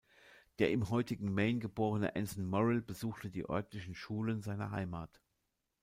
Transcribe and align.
Der 0.57 0.71
im 0.71 0.89
heutigen 0.89 1.31
Maine 1.31 1.59
geborene 1.59 2.15
Anson 2.15 2.47
Morrill 2.47 2.81
besuchte 2.81 3.29
die 3.29 3.47
örtlichen 3.47 3.93
Schulen 3.93 4.41
seiner 4.41 4.71
Heimat. 4.71 5.21